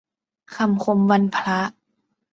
[0.55, 1.59] คำคมวันพระ